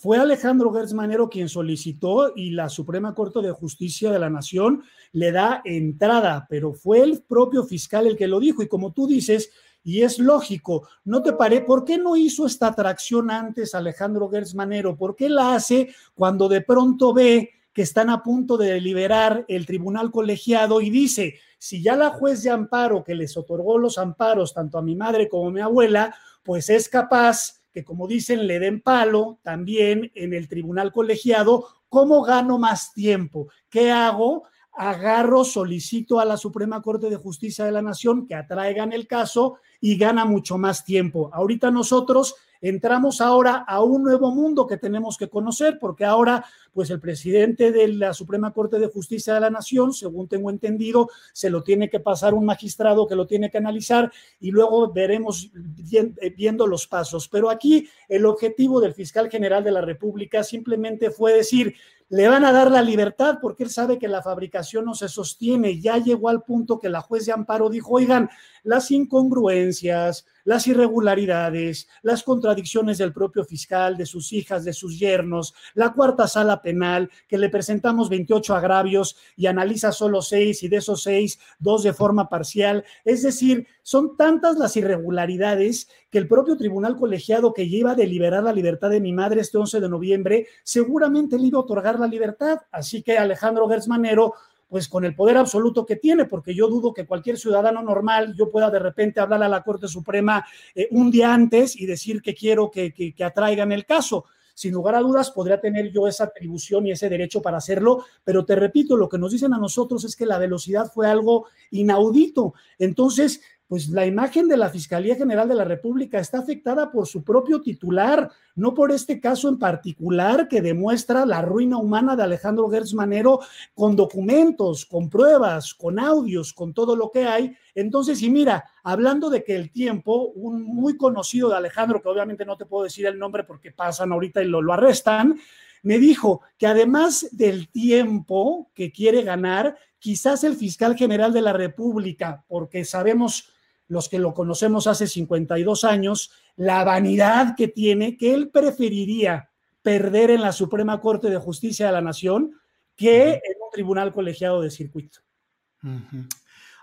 Fue 0.00 0.16
Alejandro 0.16 0.72
Gertz 0.72 0.94
Manero 0.94 1.28
quien 1.28 1.50
solicitó 1.50 2.32
y 2.34 2.52
la 2.52 2.70
Suprema 2.70 3.14
Corte 3.14 3.42
de 3.42 3.50
Justicia 3.50 4.10
de 4.10 4.18
la 4.18 4.30
Nación 4.30 4.82
le 5.12 5.30
da 5.30 5.60
entrada, 5.62 6.46
pero 6.48 6.72
fue 6.72 7.02
el 7.02 7.20
propio 7.20 7.64
fiscal 7.64 8.06
el 8.06 8.16
que 8.16 8.26
lo 8.26 8.40
dijo. 8.40 8.62
Y 8.62 8.68
como 8.68 8.94
tú 8.94 9.06
dices, 9.06 9.50
y 9.84 10.00
es 10.00 10.18
lógico, 10.18 10.88
¿no 11.04 11.22
te 11.22 11.34
paré? 11.34 11.60
¿Por 11.60 11.84
qué 11.84 11.98
no 11.98 12.16
hizo 12.16 12.46
esta 12.46 12.68
atracción 12.68 13.30
antes 13.30 13.74
Alejandro 13.74 14.30
Gertz 14.30 14.54
Manero? 14.54 14.96
¿Por 14.96 15.14
qué 15.14 15.28
la 15.28 15.54
hace 15.54 15.94
cuando 16.14 16.48
de 16.48 16.62
pronto 16.62 17.12
ve 17.12 17.50
que 17.74 17.82
están 17.82 18.08
a 18.08 18.22
punto 18.22 18.56
de 18.56 18.72
deliberar 18.72 19.44
el 19.48 19.66
tribunal 19.66 20.10
colegiado 20.10 20.80
y 20.80 20.88
dice, 20.88 21.34
si 21.58 21.82
ya 21.82 21.94
la 21.94 22.08
juez 22.08 22.42
de 22.42 22.48
amparo 22.48 23.04
que 23.04 23.14
les 23.14 23.36
otorgó 23.36 23.76
los 23.76 23.98
amparos 23.98 24.54
tanto 24.54 24.78
a 24.78 24.82
mi 24.82 24.96
madre 24.96 25.28
como 25.28 25.48
a 25.48 25.52
mi 25.52 25.60
abuela, 25.60 26.14
pues 26.42 26.70
es 26.70 26.88
capaz 26.88 27.59
que, 27.72 27.84
como 27.84 28.06
dicen, 28.06 28.46
le 28.46 28.58
den 28.58 28.80
palo 28.80 29.38
también 29.42 30.10
en 30.14 30.34
el 30.34 30.48
tribunal 30.48 30.92
colegiado, 30.92 31.66
¿cómo 31.88 32.22
gano 32.22 32.58
más 32.58 32.92
tiempo? 32.92 33.48
¿Qué 33.68 33.90
hago? 33.90 34.44
agarro, 34.72 35.44
solicito 35.44 36.20
a 36.20 36.24
la 36.24 36.36
Suprema 36.36 36.80
Corte 36.80 37.10
de 37.10 37.16
Justicia 37.16 37.64
de 37.64 37.72
la 37.72 37.82
Nación 37.82 38.26
que 38.26 38.34
atraigan 38.34 38.92
el 38.92 39.06
caso 39.06 39.58
y 39.80 39.98
gana 39.98 40.24
mucho 40.24 40.58
más 40.58 40.84
tiempo. 40.84 41.30
Ahorita 41.32 41.70
nosotros 41.70 42.36
entramos 42.60 43.20
ahora 43.20 43.64
a 43.66 43.82
un 43.82 44.02
nuevo 44.02 44.34
mundo 44.34 44.66
que 44.66 44.76
tenemos 44.76 45.16
que 45.16 45.28
conocer, 45.28 45.78
porque 45.80 46.04
ahora, 46.04 46.44
pues 46.72 46.90
el 46.90 47.00
presidente 47.00 47.72
de 47.72 47.88
la 47.88 48.14
Suprema 48.14 48.52
Corte 48.52 48.78
de 48.78 48.88
Justicia 48.88 49.34
de 49.34 49.40
la 49.40 49.50
Nación, 49.50 49.92
según 49.92 50.28
tengo 50.28 50.50
entendido, 50.50 51.08
se 51.32 51.50
lo 51.50 51.62
tiene 51.62 51.88
que 51.88 52.00
pasar 52.00 52.34
un 52.34 52.44
magistrado 52.44 53.06
que 53.06 53.16
lo 53.16 53.26
tiene 53.26 53.50
que 53.50 53.58
analizar 53.58 54.12
y 54.40 54.50
luego 54.50 54.92
veremos 54.92 55.50
eh, 55.92 56.34
viendo 56.36 56.66
los 56.66 56.86
pasos. 56.86 57.28
Pero 57.28 57.50
aquí 57.50 57.88
el 58.08 58.26
objetivo 58.26 58.80
del 58.80 58.94
fiscal 58.94 59.30
general 59.30 59.64
de 59.64 59.72
la 59.72 59.80
República 59.80 60.44
simplemente 60.44 61.10
fue 61.10 61.32
decir, 61.32 61.74
le 62.10 62.26
van 62.26 62.44
a 62.44 62.50
dar 62.50 62.72
la 62.72 62.82
libertad 62.82 63.38
porque 63.40 63.62
él 63.62 63.70
sabe 63.70 63.96
que 63.96 64.08
la 64.08 64.20
fabricación 64.20 64.84
no 64.84 64.94
se 64.94 65.08
sostiene. 65.08 65.80
Ya 65.80 65.96
llegó 65.96 66.28
al 66.28 66.42
punto 66.42 66.80
que 66.80 66.88
la 66.88 67.00
juez 67.00 67.24
de 67.24 67.32
amparo 67.32 67.70
dijo, 67.70 67.94
oigan, 67.94 68.28
las 68.64 68.90
incongruencias, 68.90 70.26
las 70.44 70.66
irregularidades, 70.66 71.88
las 72.02 72.24
contradicciones 72.24 72.98
del 72.98 73.12
propio 73.12 73.44
fiscal, 73.44 73.96
de 73.96 74.06
sus 74.06 74.32
hijas, 74.32 74.64
de 74.64 74.72
sus 74.72 74.98
yernos, 74.98 75.54
la 75.74 75.92
cuarta 75.92 76.26
sala 76.26 76.60
penal, 76.60 77.08
que 77.28 77.38
le 77.38 77.48
presentamos 77.48 78.08
28 78.08 78.56
agravios 78.56 79.16
y 79.36 79.46
analiza 79.46 79.92
solo 79.92 80.20
seis 80.20 80.64
y 80.64 80.68
de 80.68 80.78
esos 80.78 81.04
seis, 81.04 81.38
dos 81.60 81.84
de 81.84 81.92
forma 81.92 82.28
parcial. 82.28 82.84
Es 83.04 83.22
decir, 83.22 83.68
son 83.90 84.16
tantas 84.16 84.56
las 84.56 84.76
irregularidades 84.76 85.88
que 86.10 86.18
el 86.18 86.28
propio 86.28 86.56
tribunal 86.56 86.96
colegiado 86.96 87.52
que 87.52 87.68
lleva 87.68 87.90
a 87.90 87.94
deliberar 87.96 88.44
la 88.44 88.52
libertad 88.52 88.88
de 88.88 89.00
mi 89.00 89.12
madre 89.12 89.40
este 89.40 89.58
11 89.58 89.80
de 89.80 89.88
noviembre, 89.88 90.46
seguramente 90.62 91.36
le 91.36 91.48
iba 91.48 91.58
a 91.58 91.62
otorgar 91.62 91.98
la 91.98 92.06
libertad. 92.06 92.58
Así 92.70 93.02
que 93.02 93.18
Alejandro 93.18 93.68
Gersmanero 93.68 94.34
pues 94.68 94.88
con 94.88 95.04
el 95.04 95.16
poder 95.16 95.38
absoluto 95.38 95.84
que 95.84 95.96
tiene, 95.96 96.26
porque 96.26 96.54
yo 96.54 96.68
dudo 96.68 96.94
que 96.94 97.04
cualquier 97.04 97.36
ciudadano 97.36 97.82
normal 97.82 98.32
yo 98.38 98.48
pueda 98.48 98.70
de 98.70 98.78
repente 98.78 99.18
hablar 99.18 99.42
a 99.42 99.48
la 99.48 99.64
Corte 99.64 99.88
Suprema 99.88 100.46
eh, 100.72 100.86
un 100.92 101.10
día 101.10 101.34
antes 101.34 101.74
y 101.74 101.84
decir 101.84 102.22
que 102.22 102.32
quiero 102.32 102.70
que, 102.70 102.94
que, 102.94 103.12
que 103.12 103.24
atraigan 103.24 103.72
el 103.72 103.86
caso 103.86 104.24
sin 104.54 104.74
lugar 104.74 104.94
a 104.94 105.00
dudas 105.00 105.30
podría 105.30 105.58
tener 105.58 105.90
yo 105.90 106.06
esa 106.06 106.24
atribución 106.24 106.86
y 106.86 106.90
ese 106.90 107.08
derecho 107.08 107.40
para 107.40 107.56
hacerlo, 107.56 108.04
pero 108.22 108.44
te 108.44 108.54
repito, 108.54 108.94
lo 108.94 109.08
que 109.08 109.16
nos 109.16 109.32
dicen 109.32 109.54
a 109.54 109.58
nosotros 109.58 110.04
es 110.04 110.14
que 110.14 110.26
la 110.26 110.36
velocidad 110.36 110.92
fue 110.92 111.08
algo 111.08 111.46
inaudito. 111.70 112.52
Entonces, 112.78 113.40
pues 113.70 113.88
la 113.88 114.04
imagen 114.04 114.48
de 114.48 114.56
la 114.56 114.68
Fiscalía 114.68 115.14
General 115.14 115.48
de 115.48 115.54
la 115.54 115.62
República 115.62 116.18
está 116.18 116.40
afectada 116.40 116.90
por 116.90 117.06
su 117.06 117.22
propio 117.22 117.60
titular, 117.60 118.28
no 118.56 118.74
por 118.74 118.90
este 118.90 119.20
caso 119.20 119.48
en 119.48 119.60
particular 119.60 120.48
que 120.48 120.60
demuestra 120.60 121.24
la 121.24 121.40
ruina 121.40 121.76
humana 121.76 122.16
de 122.16 122.24
Alejandro 122.24 122.68
Gertz 122.68 122.94
Manero 122.94 123.38
con 123.72 123.94
documentos, 123.94 124.84
con 124.84 125.08
pruebas, 125.08 125.72
con 125.72 126.00
audios, 126.00 126.52
con 126.52 126.74
todo 126.74 126.96
lo 126.96 127.12
que 127.12 127.26
hay. 127.26 127.56
Entonces, 127.76 128.20
y 128.22 128.28
mira, 128.28 128.64
hablando 128.82 129.30
de 129.30 129.44
que 129.44 129.54
el 129.54 129.70
tiempo, 129.70 130.32
un 130.34 130.64
muy 130.64 130.96
conocido 130.96 131.50
de 131.50 131.56
Alejandro, 131.58 132.02
que 132.02 132.08
obviamente 132.08 132.44
no 132.44 132.56
te 132.56 132.66
puedo 132.66 132.82
decir 132.82 133.06
el 133.06 133.20
nombre 133.20 133.44
porque 133.44 133.70
pasan 133.70 134.10
ahorita 134.10 134.42
y 134.42 134.46
lo, 134.46 134.60
lo 134.60 134.72
arrestan, 134.72 135.38
me 135.84 136.00
dijo 136.00 136.40
que 136.58 136.66
además 136.66 137.28
del 137.30 137.68
tiempo 137.70 138.68
que 138.74 138.90
quiere 138.90 139.22
ganar, 139.22 139.76
quizás 140.00 140.42
el 140.42 140.56
fiscal 140.56 140.96
general 140.96 141.32
de 141.32 141.42
la 141.42 141.52
República, 141.52 142.44
porque 142.48 142.84
sabemos 142.84 143.54
los 143.90 144.08
que 144.08 144.20
lo 144.20 144.34
conocemos 144.34 144.86
hace 144.86 145.08
52 145.08 145.82
años, 145.82 146.30
la 146.54 146.84
vanidad 146.84 147.56
que 147.56 147.66
tiene, 147.66 148.16
que 148.16 148.32
él 148.32 148.48
preferiría 148.48 149.50
perder 149.82 150.30
en 150.30 150.42
la 150.42 150.52
Suprema 150.52 151.00
Corte 151.00 151.28
de 151.28 151.38
Justicia 151.38 151.86
de 151.86 151.92
la 151.92 152.00
Nación 152.00 152.52
que 152.94 153.30
en 153.32 153.56
un 153.64 153.70
tribunal 153.72 154.12
colegiado 154.12 154.62
de 154.62 154.70
circuito. 154.70 155.18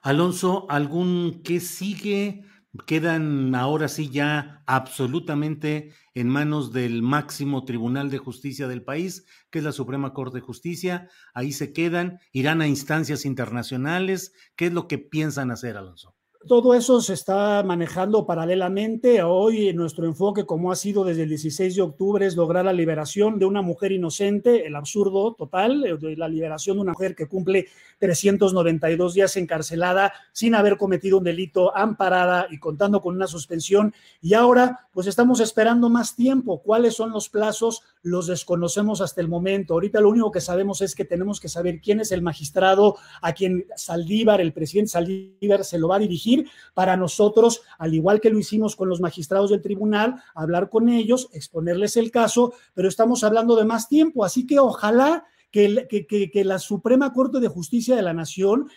Alonso, 0.01 0.65
¿algún 0.69 1.41
qué 1.45 1.61
sigue? 1.61 2.43
Quedan 2.85 3.55
ahora 3.55 3.87
sí 3.87 4.09
ya 4.09 4.63
absolutamente 4.65 5.93
en 6.13 6.27
manos 6.27 6.73
del 6.73 7.01
máximo 7.03 7.63
tribunal 7.63 8.09
de 8.09 8.17
justicia 8.17 8.67
del 8.67 8.83
país, 8.83 9.25
que 9.49 9.59
es 9.59 9.63
la 9.63 9.71
Suprema 9.71 10.13
Corte 10.13 10.39
de 10.39 10.41
Justicia. 10.41 11.09
Ahí 11.33 11.53
se 11.53 11.71
quedan, 11.71 12.19
irán 12.33 12.61
a 12.61 12.67
instancias 12.67 13.23
internacionales. 13.23 14.33
¿Qué 14.57 14.65
es 14.65 14.73
lo 14.73 14.89
que 14.89 14.97
piensan 14.97 15.51
hacer, 15.51 15.77
Alonso? 15.77 16.16
Todo 16.45 16.73
eso 16.73 17.01
se 17.01 17.13
está 17.13 17.63
manejando 17.63 18.25
paralelamente. 18.25 19.23
Hoy 19.23 19.73
nuestro 19.73 20.05
enfoque, 20.05 20.45
como 20.45 20.71
ha 20.71 20.75
sido 20.75 21.03
desde 21.03 21.23
el 21.23 21.29
16 21.29 21.75
de 21.75 21.81
octubre, 21.81 22.25
es 22.25 22.35
lograr 22.35 22.65
la 22.65 22.73
liberación 22.73 23.39
de 23.39 23.45
una 23.45 23.61
mujer 23.61 23.91
inocente, 23.91 24.65
el 24.65 24.75
absurdo 24.75 25.33
total, 25.33 25.81
de 25.99 26.15
la 26.15 26.27
liberación 26.27 26.77
de 26.77 26.83
una 26.83 26.91
mujer 26.93 27.15
que 27.15 27.27
cumple 27.27 27.67
392 27.99 29.13
días 29.13 29.35
encarcelada 29.35 30.13
sin 30.31 30.55
haber 30.55 30.77
cometido 30.77 31.17
un 31.17 31.23
delito, 31.23 31.75
amparada 31.75 32.47
y 32.49 32.59
contando 32.59 33.01
con 33.01 33.15
una 33.15 33.27
suspensión. 33.27 33.93
Y 34.21 34.33
ahora, 34.33 34.87
pues 34.93 35.07
estamos 35.07 35.39
esperando 35.39 35.89
más 35.89 36.15
tiempo. 36.15 36.61
¿Cuáles 36.61 36.95
son 36.95 37.11
los 37.11 37.29
plazos? 37.29 37.83
Los 38.07 38.27
desconocemos 38.27 39.01
hasta 39.01 39.21
el 39.21 39.27
momento. 39.27 39.73
Ahorita 39.73 39.99
lo 39.99 40.09
único 40.09 40.31
que 40.31 40.41
sabemos 40.41 40.81
es 40.81 40.95
que 40.95 41.05
tenemos 41.05 41.39
que 41.39 41.49
saber 41.49 41.81
quién 41.81 41.99
es 41.99 42.11
el 42.11 42.21
magistrado 42.21 42.95
a 43.21 43.33
quien 43.33 43.65
Saldívar, 43.75 44.39
el 44.39 44.53
presidente 44.53 44.91
Saldívar, 44.91 45.63
se 45.63 45.77
lo 45.77 45.89
va 45.89 45.97
a 45.97 45.99
dirigir 45.99 46.49
para 46.73 46.95
nosotros, 46.95 47.61
al 47.77 47.93
igual 47.93 48.21
que 48.21 48.29
lo 48.29 48.39
hicimos 48.39 48.75
con 48.75 48.87
los 48.87 49.01
magistrados 49.01 49.49
del 49.49 49.61
tribunal, 49.61 50.15
hablar 50.33 50.69
con 50.69 50.89
ellos, 50.89 51.29
exponerles 51.33 51.97
el 51.97 52.11
caso, 52.11 52.53
pero 52.73 52.87
estamos 52.87 53.23
hablando 53.23 53.55
de 53.55 53.65
más 53.65 53.89
tiempo, 53.89 54.23
así 54.23 54.47
que 54.47 54.59
ojalá 54.59 55.25
que, 55.51 55.87
que, 56.07 56.45
la 56.45 56.59
Suprema 56.59 57.13
Corte 57.13 57.39
de 57.39 57.47
Justicia 57.47 57.95
de 57.95 58.01
la 58.01 58.13
Nación 58.13 58.69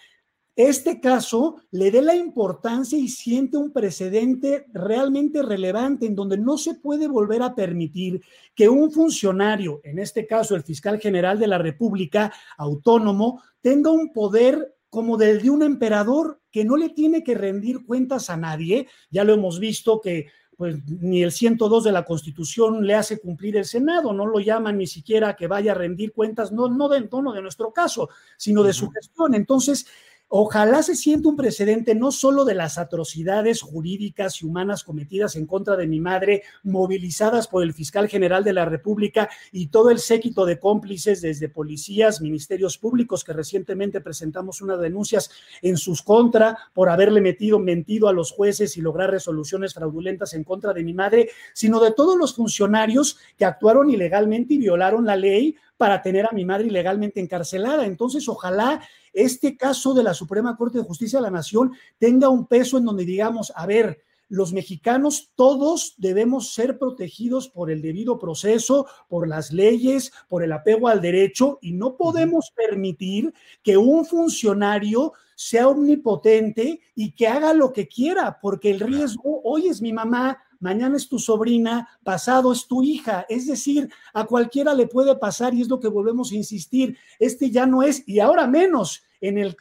este 0.56 1.00
caso 1.00 1.56
le 1.70 1.90
dé 1.90 2.02
la 2.02 2.14
importancia 2.14 2.98
y 2.98 3.08
siente 3.08 3.56
un 3.56 3.72
precedente 3.72 4.66
realmente 4.72 5.42
relevante 5.42 6.06
en 6.06 6.14
donde 6.14 6.36
no 6.36 6.58
se 6.58 6.74
puede 6.74 7.08
volver 7.08 7.42
a 7.42 7.54
permitir 7.54 8.20
que 8.54 8.68
un 8.68 8.90
funcionario, 8.90 9.80
en 9.84 9.98
este 9.98 10.26
caso 10.26 10.54
el 10.54 10.62
fiscal 10.62 10.98
general 10.98 11.38
de 11.38 11.46
la 11.46 11.58
República, 11.58 12.32
autónomo, 12.58 13.42
tenga 13.60 13.90
un 13.90 14.12
poder 14.12 14.76
como 14.90 15.16
del 15.16 15.40
de 15.40 15.50
un 15.50 15.62
emperador 15.62 16.40
que 16.50 16.64
no 16.64 16.76
le 16.76 16.88
tiene 16.88 17.22
que 17.22 17.36
rendir 17.36 17.86
cuentas 17.86 18.28
a 18.28 18.36
nadie. 18.36 18.88
Ya 19.10 19.24
lo 19.24 19.32
hemos 19.32 19.60
visto 19.60 20.00
que 20.00 20.26
pues 20.60 20.76
ni 20.86 21.22
el 21.22 21.32
102 21.32 21.84
de 21.84 21.92
la 21.92 22.04
Constitución 22.04 22.86
le 22.86 22.94
hace 22.94 23.18
cumplir 23.18 23.56
el 23.56 23.64
Senado, 23.64 24.12
no 24.12 24.26
lo 24.26 24.40
llaman 24.40 24.76
ni 24.76 24.86
siquiera 24.86 25.34
que 25.34 25.46
vaya 25.46 25.72
a 25.72 25.74
rendir 25.74 26.12
cuentas, 26.12 26.52
no, 26.52 26.68
no 26.68 26.86
del 26.90 27.08
tono 27.08 27.32
de 27.32 27.40
nuestro 27.40 27.72
caso, 27.72 28.10
sino 28.36 28.62
de 28.62 28.74
su 28.74 28.90
gestión. 28.90 29.34
Entonces, 29.34 29.86
Ojalá 30.32 30.84
se 30.84 30.94
sienta 30.94 31.28
un 31.28 31.34
precedente 31.34 31.96
no 31.96 32.12
solo 32.12 32.44
de 32.44 32.54
las 32.54 32.78
atrocidades 32.78 33.62
jurídicas 33.62 34.40
y 34.40 34.46
humanas 34.46 34.84
cometidas 34.84 35.34
en 35.34 35.44
contra 35.44 35.76
de 35.76 35.88
mi 35.88 35.98
madre, 35.98 36.44
movilizadas 36.62 37.48
por 37.48 37.64
el 37.64 37.74
fiscal 37.74 38.06
general 38.06 38.44
de 38.44 38.52
la 38.52 38.64
República 38.64 39.28
y 39.50 39.66
todo 39.66 39.90
el 39.90 39.98
séquito 39.98 40.46
de 40.46 40.60
cómplices 40.60 41.20
desde 41.20 41.48
policías, 41.48 42.20
ministerios 42.20 42.78
públicos, 42.78 43.24
que 43.24 43.32
recientemente 43.32 44.00
presentamos 44.00 44.62
unas 44.62 44.78
denuncias 44.78 45.32
en 45.62 45.76
sus 45.76 46.00
contra 46.00 46.56
por 46.74 46.90
haberle 46.90 47.20
metido, 47.20 47.58
mentido 47.58 48.06
a 48.06 48.12
los 48.12 48.30
jueces 48.30 48.76
y 48.76 48.82
lograr 48.82 49.10
resoluciones 49.10 49.74
fraudulentas 49.74 50.32
en 50.34 50.44
contra 50.44 50.72
de 50.72 50.84
mi 50.84 50.94
madre, 50.94 51.30
sino 51.54 51.80
de 51.80 51.90
todos 51.90 52.16
los 52.16 52.36
funcionarios 52.36 53.18
que 53.36 53.46
actuaron 53.46 53.90
ilegalmente 53.90 54.54
y 54.54 54.58
violaron 54.58 55.06
la 55.06 55.16
ley 55.16 55.56
para 55.76 56.02
tener 56.02 56.26
a 56.26 56.32
mi 56.32 56.44
madre 56.44 56.68
ilegalmente 56.68 57.18
encarcelada. 57.18 57.84
Entonces, 57.84 58.28
ojalá 58.28 58.80
este 59.12 59.56
caso 59.56 59.94
de 59.94 60.02
la 60.02 60.14
Suprema 60.14 60.56
Corte 60.56 60.78
de 60.78 60.84
Justicia 60.84 61.18
de 61.18 61.24
la 61.24 61.30
Nación 61.30 61.72
tenga 61.98 62.28
un 62.28 62.46
peso 62.46 62.78
en 62.78 62.84
donde 62.84 63.04
digamos, 63.04 63.52
a 63.54 63.66
ver, 63.66 64.02
los 64.30 64.52
mexicanos 64.52 65.32
todos 65.34 65.94
debemos 65.98 66.54
ser 66.54 66.78
protegidos 66.78 67.48
por 67.48 67.68
el 67.70 67.82
debido 67.82 68.18
proceso, 68.18 68.86
por 69.08 69.26
las 69.26 69.52
leyes, 69.52 70.12
por 70.28 70.44
el 70.44 70.52
apego 70.52 70.86
al 70.86 71.00
derecho 71.00 71.58
y 71.60 71.72
no 71.72 71.96
podemos 71.96 72.52
permitir 72.54 73.34
que 73.64 73.76
un 73.76 74.06
funcionario 74.06 75.14
sea 75.34 75.68
omnipotente 75.68 76.80
y 76.94 77.12
que 77.12 77.26
haga 77.26 77.52
lo 77.54 77.72
que 77.72 77.88
quiera, 77.88 78.38
porque 78.40 78.70
el 78.70 78.78
riesgo, 78.78 79.40
hoy 79.42 79.66
es 79.66 79.82
mi 79.82 79.92
mamá, 79.92 80.38
mañana 80.60 80.96
es 80.96 81.08
tu 81.08 81.18
sobrina, 81.18 81.88
pasado 82.04 82.52
es 82.52 82.66
tu 82.66 82.82
hija. 82.82 83.26
Es 83.28 83.46
decir, 83.46 83.90
a 84.14 84.24
cualquiera 84.24 84.74
le 84.74 84.86
puede 84.86 85.16
pasar 85.16 85.54
y 85.54 85.62
es 85.62 85.68
lo 85.68 85.80
que 85.80 85.88
volvemos 85.88 86.30
a 86.30 86.36
insistir. 86.36 86.96
Este 87.18 87.50
ya 87.50 87.66
no 87.66 87.82
es, 87.82 88.06
y 88.06 88.20
ahora 88.20 88.46
menos, 88.46 89.02
en 89.20 89.38
el 89.38 89.56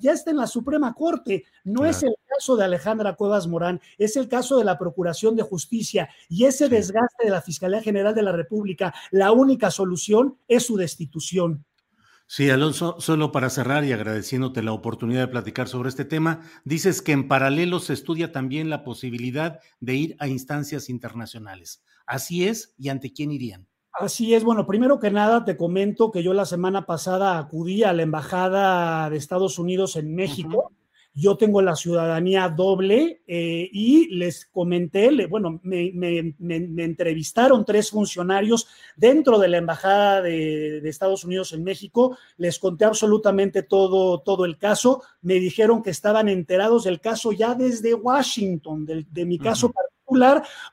ya, 0.00 0.12
está 0.12 0.30
en 0.30 0.38
la 0.38 0.46
Suprema 0.46 0.94
Corte. 0.94 1.44
No 1.64 1.84
es 1.84 2.02
el 2.02 2.14
caso 2.26 2.56
de 2.56 2.64
Alejandra 2.64 3.14
Cuevas 3.14 3.46
Morán, 3.46 3.80
es 3.98 4.16
el 4.16 4.28
caso 4.28 4.58
de 4.58 4.64
la 4.64 4.78
Procuración 4.78 5.36
de 5.36 5.42
Justicia 5.42 6.08
y 6.28 6.46
ese 6.46 6.68
desgaste 6.68 7.24
de 7.24 7.30
la 7.30 7.42
Fiscalía 7.42 7.82
General 7.82 8.14
de 8.14 8.22
la 8.22 8.32
República. 8.32 8.94
La 9.10 9.32
única 9.32 9.70
solución 9.70 10.38
es 10.48 10.64
su 10.64 10.76
destitución. 10.76 11.64
Sí, 12.32 12.48
Alonso, 12.48 12.94
solo 13.00 13.32
para 13.32 13.50
cerrar 13.50 13.84
y 13.84 13.90
agradeciéndote 13.90 14.62
la 14.62 14.70
oportunidad 14.70 15.22
de 15.22 15.32
platicar 15.32 15.66
sobre 15.66 15.88
este 15.88 16.04
tema, 16.04 16.42
dices 16.62 17.02
que 17.02 17.10
en 17.10 17.26
paralelo 17.26 17.80
se 17.80 17.92
estudia 17.92 18.30
también 18.30 18.70
la 18.70 18.84
posibilidad 18.84 19.58
de 19.80 19.94
ir 19.96 20.16
a 20.20 20.28
instancias 20.28 20.90
internacionales. 20.90 21.82
¿Así 22.06 22.46
es? 22.46 22.72
¿Y 22.78 22.88
ante 22.88 23.12
quién 23.12 23.32
irían? 23.32 23.66
Así 23.90 24.32
es, 24.32 24.44
bueno, 24.44 24.64
primero 24.64 25.00
que 25.00 25.10
nada 25.10 25.44
te 25.44 25.56
comento 25.56 26.12
que 26.12 26.22
yo 26.22 26.32
la 26.32 26.46
semana 26.46 26.86
pasada 26.86 27.36
acudí 27.36 27.82
a 27.82 27.92
la 27.92 28.02
Embajada 28.02 29.10
de 29.10 29.16
Estados 29.16 29.58
Unidos 29.58 29.96
en 29.96 30.14
México 30.14 30.70
yo 31.12 31.36
tengo 31.36 31.60
la 31.60 31.74
ciudadanía 31.74 32.48
doble 32.48 33.22
eh, 33.26 33.68
y 33.72 34.14
les 34.14 34.46
comenté, 34.46 35.10
bueno, 35.26 35.60
me, 35.62 36.34
entrevistaron 36.38 37.64
tres 37.64 37.90
funcionarios 37.90 38.68
dentro 38.96 39.38
de 39.38 39.48
la 39.48 39.58
Embajada 39.58 40.22
de, 40.22 40.88
Estados 40.88 41.24
Unidos 41.24 41.52
en 41.52 41.62
México, 41.64 42.16
les 42.36 42.58
conté 42.58 42.84
absolutamente 42.84 43.62
todo, 43.62 44.20
todo 44.20 44.44
el 44.44 44.58
caso, 44.58 45.02
me 45.22 45.34
dijeron 45.34 45.82
que 45.82 45.90
estaban 45.90 46.28
enterados 46.28 46.84
del 46.84 47.00
caso 47.00 47.32
ya 47.32 47.54
desde 47.54 47.94
Washington, 47.94 48.86
de, 48.86 49.24
mi 49.24 49.38
caso 49.38 49.72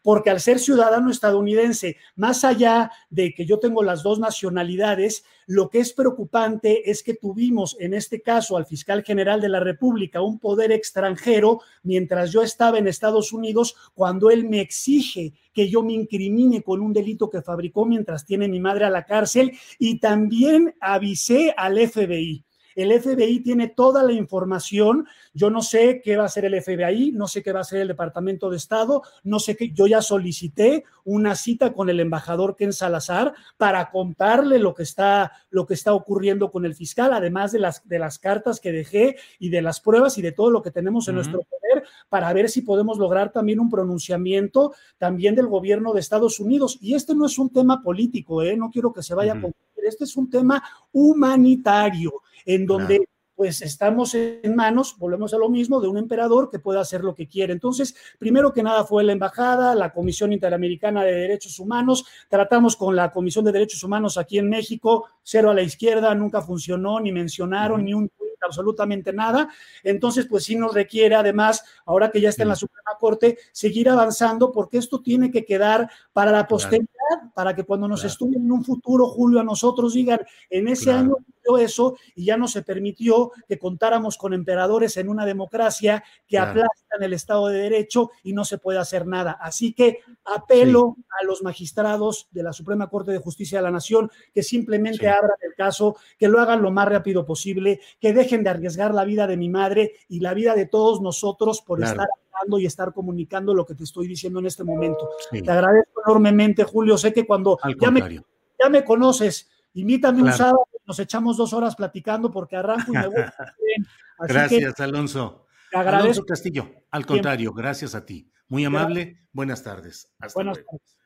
porque 0.03 0.29
al 0.29 0.39
ser 0.39 0.59
ciudadano 0.59 1.11
estadounidense, 1.11 1.97
más 2.15 2.43
allá 2.43 2.91
de 3.09 3.33
que 3.33 3.45
yo 3.45 3.59
tengo 3.59 3.83
las 3.83 4.03
dos 4.03 4.19
nacionalidades, 4.19 5.23
lo 5.45 5.69
que 5.69 5.79
es 5.79 5.93
preocupante 5.93 6.89
es 6.89 7.03
que 7.03 7.13
tuvimos 7.13 7.77
en 7.79 7.93
este 7.93 8.21
caso 8.21 8.57
al 8.57 8.65
fiscal 8.65 9.03
general 9.03 9.39
de 9.39 9.49
la 9.49 9.59
República 9.59 10.21
un 10.21 10.39
poder 10.39 10.71
extranjero 10.71 11.61
mientras 11.83 12.31
yo 12.31 12.41
estaba 12.41 12.77
en 12.77 12.87
Estados 12.87 13.31
Unidos 13.31 13.75
cuando 13.93 14.29
él 14.29 14.47
me 14.49 14.59
exige 14.59 15.33
que 15.53 15.69
yo 15.69 15.83
me 15.83 15.93
incrimine 15.93 16.63
con 16.63 16.81
un 16.81 16.91
delito 16.91 17.29
que 17.29 17.41
fabricó 17.41 17.85
mientras 17.85 18.25
tiene 18.25 18.47
mi 18.47 18.59
madre 18.59 18.85
a 18.85 18.89
la 18.89 19.05
cárcel 19.05 19.53
y 19.79 19.99
también 19.99 20.75
avisé 20.81 21.53
al 21.55 21.77
FBI. 21.77 22.46
El 22.77 22.91
FBI 22.91 23.39
tiene 23.39 23.69
toda 23.69 24.03
la 24.03 24.11
información. 24.11 25.07
Yo 25.33 25.49
no 25.49 25.63
sé 25.63 25.99
qué 26.03 26.15
va 26.15 26.23
a 26.23 26.25
hacer 26.27 26.45
el 26.45 26.61
FBI, 26.61 27.11
no 27.11 27.27
sé 27.27 27.41
qué 27.41 27.51
va 27.51 27.57
a 27.57 27.61
hacer 27.61 27.81
el 27.81 27.87
Departamento 27.87 28.51
de 28.51 28.57
Estado, 28.57 29.01
no 29.23 29.39
sé 29.39 29.55
qué. 29.55 29.71
Yo 29.71 29.87
ya 29.87 30.03
solicité 30.03 30.83
una 31.03 31.35
cita 31.35 31.73
con 31.73 31.89
el 31.89 31.99
embajador 31.99 32.55
Ken 32.55 32.71
Salazar 32.71 33.33
para 33.57 33.89
contarle 33.89 34.59
lo 34.59 34.75
que 34.75 34.83
está, 34.83 35.31
lo 35.49 35.65
que 35.65 35.73
está 35.73 35.93
ocurriendo 35.93 36.51
con 36.51 36.65
el 36.65 36.75
fiscal, 36.75 37.13
además 37.13 37.51
de 37.51 37.59
las, 37.59 37.87
de 37.87 37.97
las 37.97 38.19
cartas 38.19 38.59
que 38.59 38.71
dejé 38.71 39.15
y 39.39 39.49
de 39.49 39.63
las 39.63 39.81
pruebas 39.81 40.19
y 40.19 40.21
de 40.21 40.31
todo 40.31 40.51
lo 40.51 40.61
que 40.61 40.69
tenemos 40.69 41.07
en 41.07 41.15
nuestro 41.15 41.41
poder 41.41 41.83
para 42.09 42.31
ver 42.31 42.47
si 42.47 42.61
podemos 42.61 42.99
lograr 42.99 43.31
también 43.31 43.59
un 43.59 43.71
pronunciamiento 43.71 44.75
también 44.99 45.33
del 45.33 45.47
gobierno 45.47 45.93
de 45.93 45.99
Estados 45.99 46.39
Unidos. 46.39 46.77
Y 46.79 46.93
este 46.93 47.15
no 47.15 47.25
es 47.25 47.39
un 47.39 47.49
tema 47.49 47.81
político, 47.81 48.43
¿eh? 48.43 48.55
no 48.55 48.69
quiero 48.69 48.93
que 48.93 49.01
se 49.01 49.15
vaya 49.15 49.33
a 49.33 49.41
este 49.87 50.03
es 50.03 50.15
un 50.17 50.29
tema 50.29 50.63
humanitario, 50.91 52.21
en 52.45 52.65
donde 52.65 53.07
pues 53.37 53.61
estamos 53.61 54.15
en 54.15 54.55
manos, 54.55 54.97
volvemos 54.97 55.31
a 55.31 55.37
lo 55.37 55.47
mismo, 55.47 55.79
de 55.79 55.87
un 55.87 55.99
emperador 55.99 56.49
que 56.49 56.57
pueda 56.57 56.81
hacer 56.81 57.03
lo 57.03 57.13
que 57.13 57.27
quiere. 57.27 57.53
Entonces, 57.53 57.95
primero 58.17 58.51
que 58.51 58.63
nada 58.63 58.83
fue 58.83 59.03
la 59.03 59.11
embajada, 59.11 59.75
la 59.75 59.93
Comisión 59.93 60.33
Interamericana 60.33 61.03
de 61.03 61.13
Derechos 61.13 61.59
Humanos, 61.59 62.03
tratamos 62.29 62.75
con 62.75 62.95
la 62.95 63.11
Comisión 63.11 63.45
de 63.45 63.51
Derechos 63.51 63.83
Humanos 63.83 64.17
aquí 64.17 64.39
en 64.39 64.49
México, 64.49 65.05
cero 65.21 65.51
a 65.51 65.53
la 65.53 65.61
izquierda, 65.61 66.15
nunca 66.15 66.41
funcionó, 66.41 66.99
ni 66.99 67.11
mencionaron, 67.11 67.85
ni 67.85 67.93
un 67.93 68.09
absolutamente 68.45 69.13
nada. 69.13 69.49
Entonces, 69.83 70.27
pues 70.27 70.43
sí 70.43 70.55
nos 70.55 70.73
requiere, 70.73 71.15
además, 71.15 71.63
ahora 71.85 72.11
que 72.11 72.21
ya 72.21 72.29
está 72.29 72.43
en 72.43 72.49
la 72.49 72.55
Suprema 72.55 72.91
Corte, 72.99 73.37
seguir 73.51 73.89
avanzando 73.89 74.51
porque 74.51 74.77
esto 74.77 75.01
tiene 75.01 75.31
que 75.31 75.45
quedar 75.45 75.89
para 76.13 76.31
la 76.31 76.47
posteridad, 76.47 76.87
para 77.33 77.55
que 77.55 77.63
cuando 77.63 77.87
nos 77.87 78.03
estudien 78.03 78.43
en 78.43 78.51
un 78.51 78.63
futuro, 78.63 79.07
Julio, 79.07 79.39
a 79.39 79.43
nosotros 79.43 79.93
digan, 79.93 80.19
en 80.49 80.67
ese 80.67 80.91
año 80.91 81.15
eso 81.55 81.95
y 82.15 82.25
ya 82.25 82.35
no 82.35 82.47
se 82.47 82.63
permitió 82.63 83.31
que 83.47 83.59
contáramos 83.59 84.17
con 84.17 84.33
emperadores 84.33 84.97
en 84.97 85.07
una 85.07 85.25
democracia 85.25 86.03
que 86.27 86.39
aplastan 86.39 87.03
el 87.03 87.13
Estado 87.13 87.47
de 87.47 87.59
Derecho 87.59 88.09
y 88.23 88.33
no 88.33 88.43
se 88.43 88.57
puede 88.57 88.79
hacer 88.79 89.05
nada. 89.05 89.37
Así 89.39 89.73
que 89.73 89.99
apelo 90.25 90.97
a 91.21 91.23
los 91.25 91.43
magistrados 91.43 92.27
de 92.31 92.43
la 92.43 92.53
Suprema 92.53 92.89
Corte 92.89 93.11
de 93.11 93.19
Justicia 93.19 93.59
de 93.59 93.63
la 93.63 93.71
Nación 93.71 94.09
que 94.33 94.43
simplemente 94.43 95.07
abran 95.07 95.37
el 95.41 95.53
caso, 95.55 95.97
que 96.17 96.27
lo 96.27 96.39
hagan 96.39 96.61
lo 96.61 96.71
más 96.71 96.89
rápido 96.89 97.25
posible, 97.25 97.79
que 97.99 98.13
dejen 98.13 98.43
de 98.43 98.49
arriesgar 98.49 98.93
la 98.93 99.05
vida 99.05 99.27
de 99.27 99.37
mi 99.37 99.49
madre 99.49 99.93
y 100.09 100.19
la 100.19 100.33
vida 100.33 100.55
de 100.55 100.65
todos 100.65 101.01
nosotros 101.01 101.61
por 101.61 101.83
estar 101.83 102.07
hablando 102.33 102.59
y 102.59 102.65
estar 102.65 102.93
comunicando 102.93 103.53
lo 103.53 103.65
que 103.65 103.75
te 103.75 103.83
estoy 103.83 104.07
diciendo 104.07 104.39
en 104.39 104.47
este 104.47 104.63
momento. 104.63 105.09
Te 105.31 105.51
agradezco 105.51 106.01
enormemente, 106.05 106.63
Julio. 106.63 106.97
Sé 106.97 107.13
que 107.13 107.25
cuando 107.25 107.59
ya 107.79 107.91
me, 107.91 108.21
ya 108.61 108.69
me 108.69 108.83
conoces, 108.83 109.49
invítame 109.73 110.23
un 110.23 110.33
sábado 110.33 110.67
nos 110.87 110.99
echamos 110.99 111.37
dos 111.37 111.53
horas 111.53 111.75
platicando 111.75 112.31
porque 112.31 112.55
arranco 112.55 112.91
y 112.91 112.97
me 112.97 113.07
voy. 113.07 113.15
gracias, 114.19 114.79
Alonso. 114.79 115.45
Alonso 115.73 116.25
Castillo, 116.25 116.71
al 116.91 117.05
contrario, 117.05 117.53
gracias 117.53 117.93
a 117.93 118.05
ti. 118.05 118.31
Muy 118.47 118.63
amable, 118.63 119.27
buenas 119.33 119.61
tardes. 119.61 120.13
buenas 120.33 120.57
tardes. 120.57 120.97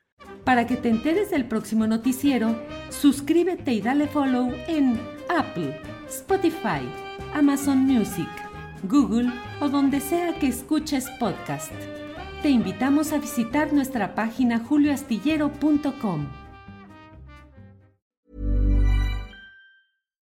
Para 0.44 0.66
que 0.66 0.76
te 0.76 0.88
enteres 0.88 1.30
del 1.30 1.46
próximo 1.46 1.86
noticiero, 1.86 2.56
suscríbete 2.90 3.72
y 3.72 3.80
dale 3.80 4.06
follow 4.06 4.52
en 4.68 5.00
Apple, 5.28 5.80
Spotify, 6.08 6.88
Amazon 7.34 7.78
Music, 7.78 8.28
Google 8.84 9.32
o 9.60 9.68
donde 9.68 10.00
sea 10.00 10.38
que 10.38 10.48
escuches 10.48 11.10
podcast. 11.18 11.72
Te 12.42 12.50
invitamos 12.50 13.12
a 13.12 13.18
visitar 13.18 13.72
nuestra 13.72 14.14
página 14.14 14.60
julioastillero.com. 14.60 16.41